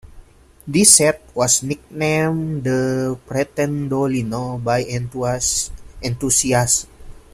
[0.67, 4.81] This set was nicknamed the "Pretendolino" by
[6.01, 6.87] enthusiasts.